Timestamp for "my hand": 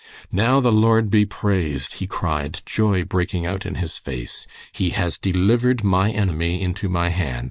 6.89-7.39